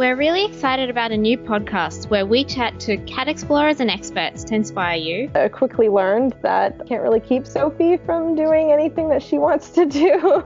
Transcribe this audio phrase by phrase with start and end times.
[0.00, 4.44] We're really excited about a new podcast where we chat to cat explorers and experts
[4.44, 5.30] to inspire you.
[5.34, 9.68] I quickly learned that I can't really keep Sophie from doing anything that she wants
[9.72, 10.42] to do.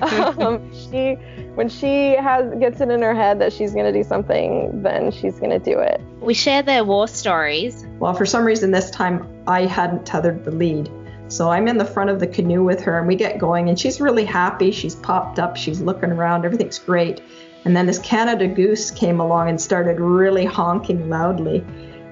[0.00, 1.16] um, she,
[1.54, 5.10] when she has gets it in her head that she's going to do something, then
[5.10, 6.00] she's going to do it.
[6.22, 7.84] We share their war stories.
[7.98, 10.90] Well, for some reason this time I hadn't tethered the lead.
[11.28, 13.78] So I'm in the front of the canoe with her and we get going and
[13.78, 14.70] she's really happy.
[14.70, 17.20] She's popped up, she's looking around, everything's great.
[17.64, 21.64] And then this Canada goose came along and started really honking loudly.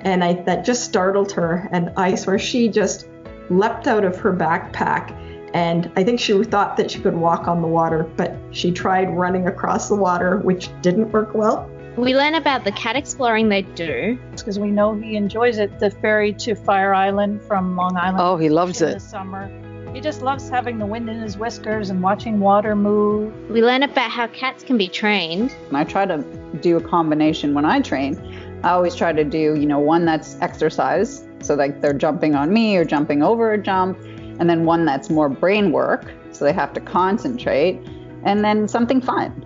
[0.03, 1.69] And I, that just startled her.
[1.73, 3.09] And I swear she just
[3.51, 5.17] leapt out of her backpack.
[5.53, 9.11] And I think she thought that she could walk on the water, but she tried
[9.11, 11.69] running across the water, which didn't work well.
[11.97, 14.17] We learn about the cat exploring they do.
[14.31, 15.81] Because we know he enjoys it.
[15.81, 18.19] The ferry to Fire Island from Long Island.
[18.21, 18.95] Oh, he loves in it.
[18.95, 19.51] the summer.
[19.93, 23.35] He just loves having the wind in his whiskers and watching water move.
[23.51, 25.53] We learn about how cats can be trained.
[25.73, 26.19] I try to
[26.61, 28.17] do a combination when I train.
[28.63, 32.53] I always try to do, you know, one that's exercise, so like they're jumping on
[32.53, 33.99] me or jumping over a jump,
[34.39, 37.81] and then one that's more brain work, so they have to concentrate,
[38.25, 39.45] and then something fun.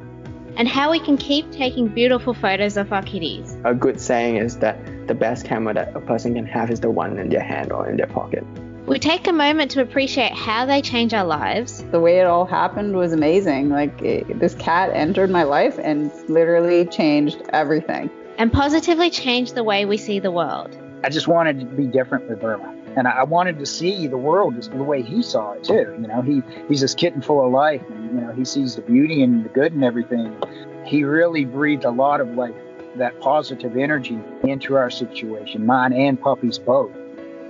[0.57, 3.57] And how we can keep taking beautiful photos of our kitties.
[3.65, 4.77] A good saying is that
[5.09, 7.89] the best camera that a person can have is the one in their hand or
[7.89, 8.45] in their pocket.
[8.87, 11.83] We take a moment to appreciate how they change our lives.
[11.85, 13.71] The way it all happened was amazing.
[13.71, 18.11] Like it, this cat entered my life and literally changed everything.
[18.37, 20.79] And positively changed the way we see the world.
[21.03, 22.77] I just wanted to be different with Burma.
[22.95, 25.97] And I wanted to see the world just the way he saw it too.
[25.99, 28.83] You know, he he's this kitten full of life, and you know he sees the
[28.83, 30.37] beauty and the good and everything.
[30.85, 32.55] He really breathed a lot of like
[32.97, 36.93] that positive energy into our situation, mine and Puppy's both.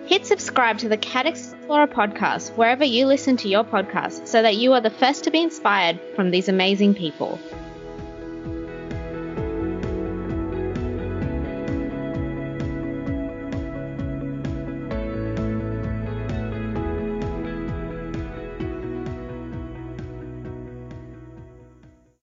[0.07, 4.57] Hit subscribe to the Cat Explorer podcast wherever you listen to your podcast so that
[4.57, 7.39] you are the first to be inspired from these amazing people.